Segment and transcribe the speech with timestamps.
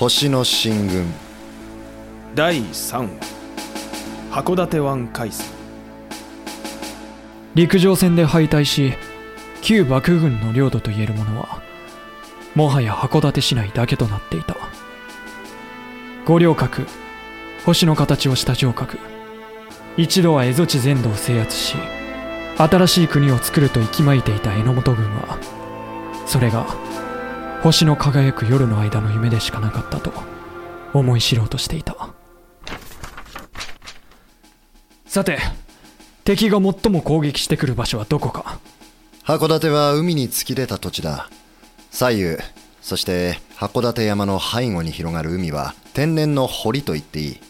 [0.00, 1.04] 星の進軍。
[2.34, 3.08] 第3話。
[4.30, 5.46] 函館湾海戦。
[7.54, 8.94] 陸上戦で敗退し
[9.60, 11.60] 旧幕府軍の領土といえるものは
[12.54, 14.56] もはや函館市内だけとなっていた。
[16.24, 16.86] 五稜郭
[17.66, 18.98] 星の形をした城郭。
[19.98, 21.76] 一度は蝦夷地全土を制圧し
[22.56, 25.38] 新しい国を作ると息巻いていた榎本軍は
[26.24, 26.64] それが
[27.62, 30.12] 星の輝く夜の間の夢でしかなかったと
[30.94, 31.94] 思い知ろうとしていた。
[35.06, 35.38] さて
[36.24, 38.58] 敵が最も攻撃してくる場所はどこか。
[39.24, 41.28] 函館は海に突き出た土地だ。
[41.90, 42.36] 左右
[42.80, 47.40] そして函館山の背後に広がる海は天然の堀と言っていい。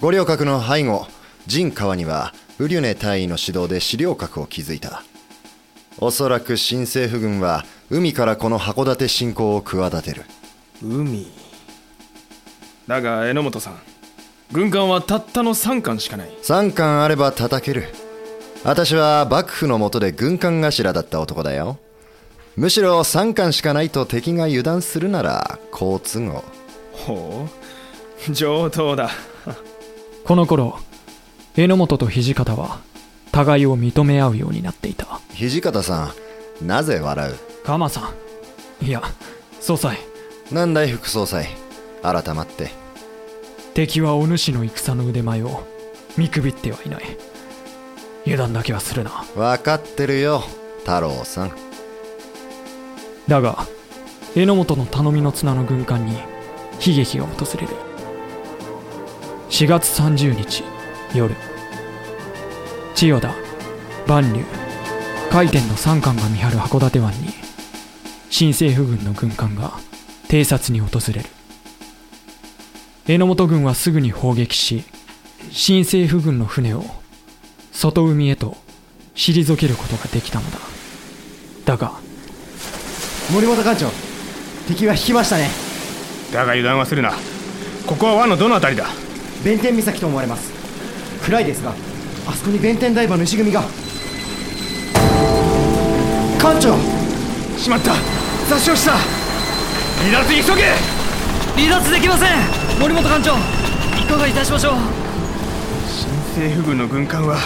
[0.00, 1.06] 五稜郭の背後
[1.46, 5.02] 陣川にはウリュネ大尉の指導で資料閣を築いた。
[5.98, 10.22] おそらく新政府軍は海からこの函館侵攻を企てる。
[10.82, 11.26] 海。
[12.86, 13.78] だが榎本さん
[14.52, 16.30] 軍艦はたったの3艦しかない。
[16.42, 17.88] 3艦あれば叩ける。
[18.64, 21.78] 私は幕府の下で軍艦頭だった男だよ。
[22.56, 26.44] むしろ3艦しかないと敵が油断するなら好都合。
[26.92, 27.48] ほ
[28.28, 29.10] う上等だ。
[30.24, 30.78] この頃
[31.56, 32.80] 榎本と土方は
[33.34, 35.20] 互いを認め合うようになっていた。
[35.36, 36.14] 土方さ
[36.62, 37.34] んなぜ笑う？
[37.64, 38.12] 鎌さ
[38.80, 38.86] ん。
[38.86, 39.02] いや
[39.60, 39.98] 総裁。
[40.52, 41.48] なんだい副総裁？
[42.00, 42.70] 改まって。
[43.74, 45.66] 敵はお主の戦の腕前を
[46.16, 47.02] 見くびってはいない。
[48.22, 49.24] 油断だけはするな。
[49.34, 50.44] 分かってるよ
[50.84, 51.52] 太郎さん。
[53.26, 53.66] だが
[54.36, 56.12] 榎本の頼みの綱の軍艦に
[56.74, 57.68] 悲劇が訪れる。
[59.50, 60.62] 4月30日
[61.12, 61.34] 夜
[62.94, 63.34] 千代田
[64.06, 64.44] 万竜
[65.28, 67.30] 海天の三艦が見張る函館湾に
[68.30, 69.72] 新政府軍の軍艦が
[70.28, 71.28] 偵察に訪れる。
[73.06, 74.84] 榎本軍はすぐに砲撃し
[75.50, 76.84] 新政府軍の船を
[77.72, 78.56] 外海へと
[79.16, 80.58] 退けることができたのだ。
[81.64, 81.92] だが
[83.32, 83.90] 森本艦長
[84.68, 85.50] 敵は引きましたね。
[86.32, 87.12] だが油断はするな。
[87.86, 88.86] ここは湾のどの辺りだ？
[89.44, 90.52] 弁天岬と思われます。
[91.24, 91.74] 暗いですが
[92.26, 93.62] あそこに弁天台場の石組みが。
[96.38, 96.76] 艦長。
[97.58, 97.94] しまった。
[98.48, 98.92] 殺傷した。
[100.02, 100.62] 離脱急げ。
[101.56, 102.30] 離脱できません。
[102.80, 104.72] 森本艦長いかがいたしましょう。
[105.88, 107.38] 新政府軍の軍艦は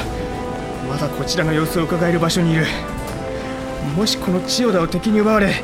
[0.88, 2.66] まだこちらの様子を伺える場所にいる。
[3.96, 5.62] もしこの千代田を敵に奪われ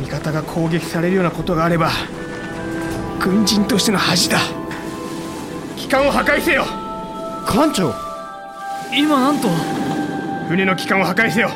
[0.00, 1.90] 味方が攻撃されるようなことがあれば
[3.20, 4.38] 軍人としての恥だ。
[5.76, 6.64] 機関を破壊せよ。
[7.46, 8.07] 艦長
[8.92, 9.48] 今なんと？
[10.48, 11.50] 船の機関を破壊せよ。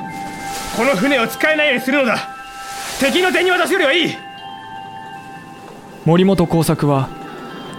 [0.76, 2.28] この船を使えないようにするのだ。
[3.00, 4.16] 敵の手に渡すよりはいい。
[6.04, 7.08] 森本耕作は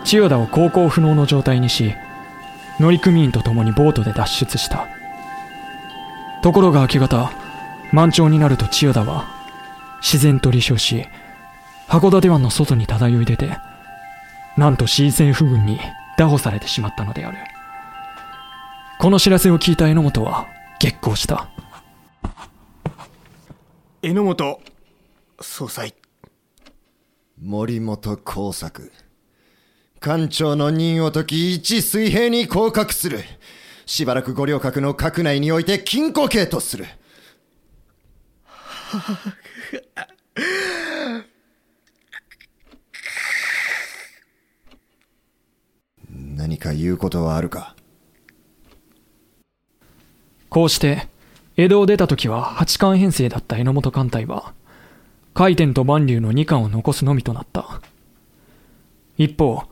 [0.03, 1.93] 千代田を航行不能の状態にし
[2.79, 4.87] 乗組員と共にボートで脱出した。
[6.41, 7.31] ところが明け方
[7.91, 9.25] 満潮になると千代田は
[10.01, 11.05] 自然と離礁し
[11.87, 13.57] 函館湾の外に漂い出て
[14.57, 15.79] なんと新政府軍に
[16.17, 17.37] 拿捕されてしまったのである
[19.03, 20.47] この知らせを聞いた榎本は
[20.79, 21.49] 激高した。
[24.01, 24.61] 榎本
[25.41, 25.93] 総裁。
[27.37, 28.93] 森本耕作。
[29.99, 33.19] 艦長の任を解き一水平に降格する。
[33.85, 36.85] しばらく五稜郭の閣内において禁錮刑とする。
[46.09, 47.75] 何か言うことはあるか？
[50.53, 51.07] こうして
[51.57, 54.53] 江戸を出た時は八艦編成だった榎本艦隊は
[55.33, 57.81] 海天と万竜の2艦を残すのみとなった。
[59.17, 59.63] 一方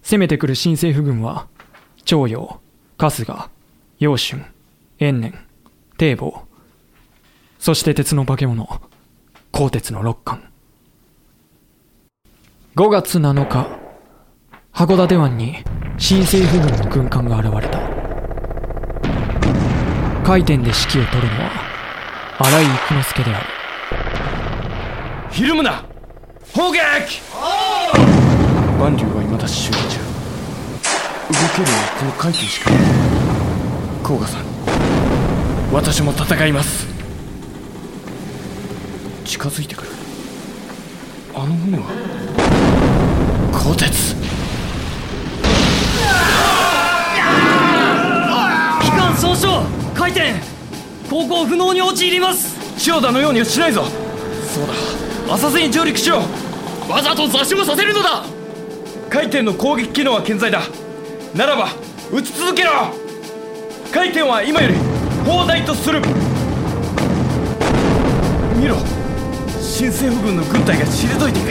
[0.00, 1.48] 攻めてくる新政府軍は
[2.04, 2.60] 長陽
[2.98, 3.50] 春日
[3.98, 4.44] 陽春
[5.00, 5.34] 延年
[5.96, 6.42] 堤防
[7.58, 8.68] そして鉄の化け物
[9.50, 10.48] 鋼鉄の六艦
[12.76, 13.68] 5月7日
[14.72, 15.64] 函館湾に
[15.98, 17.97] 新政府軍の軍艦が現れた。
[20.28, 21.50] 回転で指揮を執るのは
[22.38, 23.46] 荒井育之助である。
[25.30, 25.82] ひるむな
[26.52, 27.22] 砲撃！
[28.78, 30.00] 万竜は未だ修理中。
[31.30, 32.80] 動けるのはこの海底しかない。
[34.04, 34.42] 甲賀さん。
[35.72, 36.86] 私も戦います。
[39.24, 39.88] 近づいてくる。
[41.34, 41.84] あの船は？
[43.50, 44.14] 鋼鉄。
[48.82, 49.77] 機関総称
[50.08, 50.32] 回転。
[51.10, 52.56] 航行不能に陥ります。
[52.78, 53.84] 千代田のようにはしないぞ。
[53.84, 54.66] そう
[55.28, 55.34] だ。
[55.34, 56.22] 浅瀬に上陸しよ
[56.88, 56.90] う。
[56.90, 58.24] わざと座礁させるのだ。
[59.10, 60.62] 回転の攻撃機能は健在だ。
[61.34, 61.68] ならば
[62.10, 62.70] 撃ち続けろ。
[63.92, 64.74] 回転は今より
[65.26, 66.00] 砲台とする。
[68.56, 68.76] 見ろ。
[69.60, 71.48] 新政府軍の軍隊が退いていく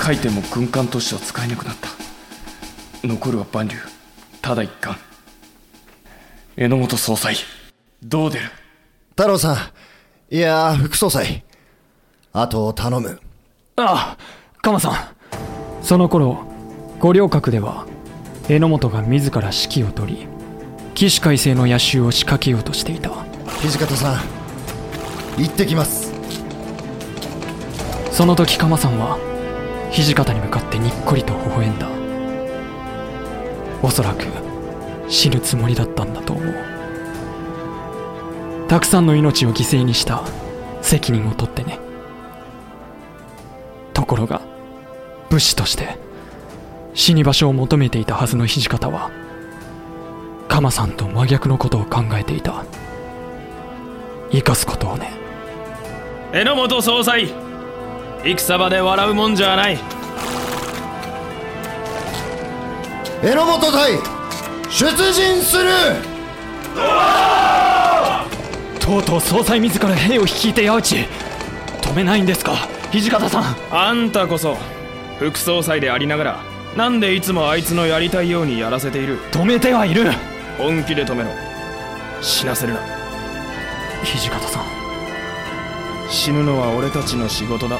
[0.00, 1.88] 回転も軍艦としては使えなくなった。
[3.06, 3.76] 残るは万竜。
[4.40, 4.96] ただ一貫
[6.56, 7.36] 榎本総裁
[8.02, 8.44] どう出る？
[9.10, 11.44] 太郎さん、いやー、副総裁。
[12.32, 13.20] あとを頼む。
[13.76, 15.84] ああ鎌さん。
[15.84, 16.44] その頃
[16.98, 17.86] 五稜郭では
[18.48, 20.26] 榎本が自ら指揮を取り
[20.94, 23.10] 起死回生の野襲を仕掛けようとしていた。
[23.62, 24.20] 土方さん、
[25.42, 26.10] 行ってきます。
[28.10, 29.18] その時鎌さんは
[29.92, 31.88] 土方に向かってにっこりと微笑んだ。
[33.82, 34.26] おそらく
[35.08, 36.54] 死ぬつもりだったんだと思う。
[38.68, 40.22] たくさんの命を犠牲にした
[40.80, 41.78] 責任を取ってね。
[43.92, 44.40] ところが
[45.28, 45.98] 武士として
[46.94, 49.10] 死に場所を求めていたはずの土方は
[50.48, 52.64] 鎌さんと真逆のことを考えていた。
[54.30, 55.10] 生かすことをね。
[56.32, 57.49] 榎本総裁
[58.22, 59.78] 戦場で笑うもんじゃない。
[63.22, 63.98] 榎本隊、
[64.68, 65.70] 出陣する。
[68.78, 71.06] とうとう総裁自ら兵を率いて矢打ち。
[71.80, 73.56] 止めないんですか土方さん。
[73.70, 74.56] あんたこそ
[75.18, 76.40] 副総裁でありながら
[76.76, 79.18] なんでいつもあいつのやりたいようにやらせている。
[79.32, 80.12] 止めてはいる。
[80.58, 81.30] 本気で止めろ。
[82.20, 82.80] 死なせるな。
[84.04, 84.64] 土方さん。
[86.10, 87.78] 死ぬのは俺たちの仕事だ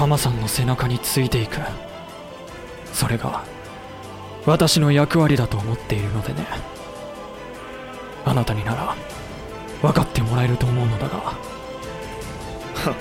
[0.00, 1.58] 鎌さんの背中についていく。
[2.94, 3.44] それが
[4.46, 6.46] 私の役割だと思っているのでね。
[8.24, 8.96] あなたになら
[9.82, 11.34] 分かってもらえると思うのだが。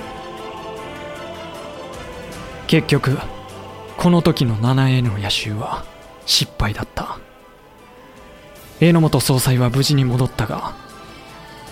[2.68, 3.18] 結局
[3.96, 5.86] この時の 7A の野襲は
[6.26, 7.18] 失敗だった。
[8.82, 10.74] 榎本総裁は無事に戻ったが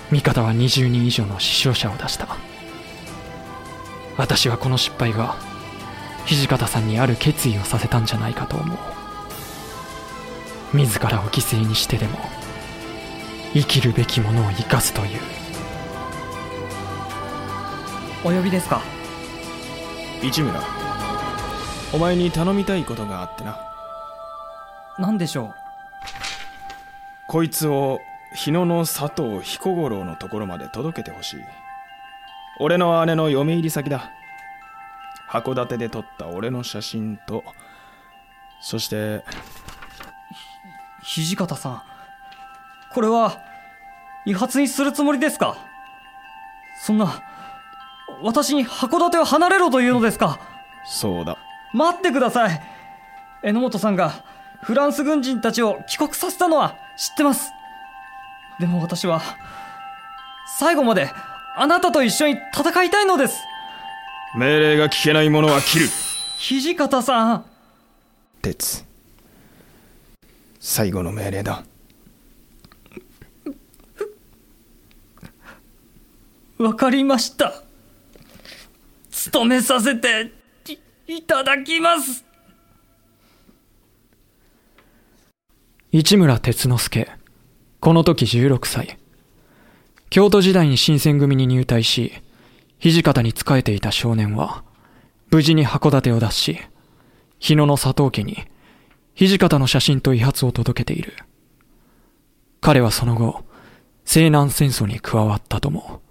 [0.09, 2.37] 味方は20人以上の死傷者を出した。
[4.17, 5.35] 私はこの失敗が
[6.25, 8.77] 土方さんにある決意をさせたんじゃないかと思う。
[10.73, 12.19] 自らを犠牲にしてでも
[13.53, 15.21] 生きるべきものを生かすという。
[18.25, 18.81] お呼びですか？
[20.21, 20.61] 市村。
[21.93, 23.57] お前に頼みたいことがあってな。
[24.99, 25.55] 何でしょう？
[27.27, 27.99] こいつを
[28.35, 31.39] 日野の佐藤彦五郎のところまで届けてほしい
[32.59, 34.11] 俺の姉の嫁入り先だ。
[35.29, 37.43] 函館で撮った俺の写真と
[38.61, 39.23] そして
[41.03, 41.83] 土方さん。
[42.93, 43.37] これは
[44.25, 45.57] 違発にするつもりですか？
[46.81, 47.21] そんな
[48.23, 50.39] 私に函館を離れろというのですか？
[50.85, 51.37] そうだ。
[51.73, 52.61] 待ってください。
[53.43, 54.23] 榎本さんが
[54.61, 57.51] フランス軍人たちを帰国させたのは知ってます。
[58.59, 59.21] でも私は
[60.57, 61.11] 最後まで
[61.59, 63.39] あなたと一緒に戦いたいのです。
[64.37, 65.87] 命令が聞けない者は切る。
[66.37, 67.45] 土方さん。
[68.43, 68.85] 鉄。
[70.59, 71.63] 最後の命令だ。
[76.59, 77.63] わかりました。
[79.09, 80.31] 務めさせて
[81.07, 82.23] いいただきます。
[85.91, 87.09] 市村哲之助。
[87.79, 88.99] この時16歳
[90.09, 92.13] 京都時代に新選組に入隊し
[92.79, 94.63] 土方に仕えていた少年は
[95.31, 96.59] 無事に函館を脱し
[97.39, 98.45] 日野の佐藤家に
[99.15, 101.13] 土方の写真と遺髪を届けている。
[102.61, 103.43] 彼はその後
[104.05, 106.01] 西南戦争に加わったとも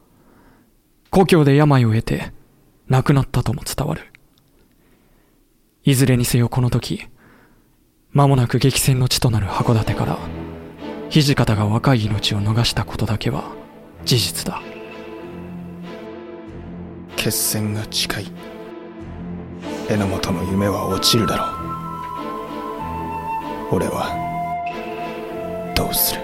[1.10, 2.32] 故郷で病を得て
[2.88, 4.02] 亡くなったとも伝わる。
[5.84, 7.08] いずれにせよこの時
[8.12, 10.18] 間もなく激戦の地となる函館から
[11.10, 13.65] 土方が若い命を逃したことだけは
[14.04, 14.60] 事実だ。
[17.16, 18.26] 決戦が近い。
[19.88, 21.44] 榎本の夢は落ちるだろ
[23.72, 23.76] う。
[23.76, 24.14] 俺は
[25.74, 26.20] どうする。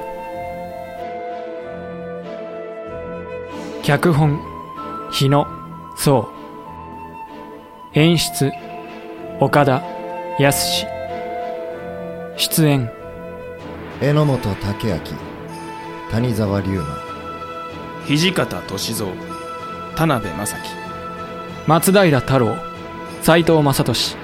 [3.83, 4.41] 脚本
[5.11, 5.47] 日野
[5.97, 6.29] 壮
[7.95, 8.53] 演出
[9.41, 9.83] 岡田
[10.39, 10.87] 康
[12.37, 12.91] 出演。
[14.01, 15.01] 榎本武明
[16.11, 17.12] 谷沢龍馬
[18.07, 18.45] 土方
[18.77, 18.95] 歳
[19.95, 20.63] 三田辺正樹。
[21.67, 22.57] 松平太郎
[23.23, 24.17] 斎藤正俊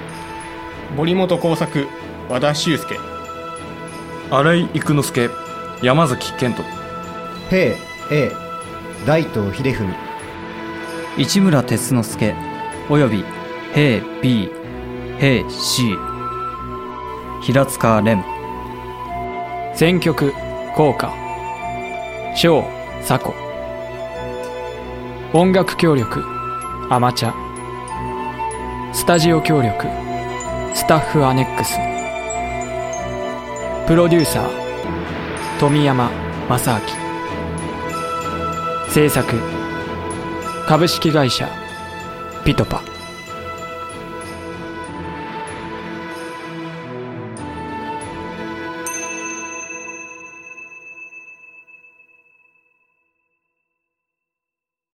[0.97, 1.87] 森本耕作
[2.27, 2.99] 和田修介。
[4.29, 5.29] 新井育之助
[5.81, 6.63] 山崎賢人。
[7.49, 7.75] 平
[8.11, 8.31] A
[9.07, 9.93] 大東秀文。
[11.17, 12.33] 市村哲之助
[12.89, 13.23] および
[13.73, 14.49] 平 B
[15.19, 15.95] 平 C
[17.41, 18.21] 平塚蓮。
[19.73, 20.33] 選曲
[20.75, 21.13] 効果
[22.35, 22.65] 小
[23.07, 23.48] 佐古
[25.31, 26.23] 音楽協力
[26.89, 27.33] アマチャ
[28.95, 29.85] スタジオ協力
[30.73, 31.77] スタッフアネックス
[33.87, 34.49] プロデューサー
[35.59, 36.09] 富山
[36.49, 36.81] 正明
[38.89, 39.39] 制作
[40.67, 41.47] 株式会社
[42.43, 42.98] ピトパ。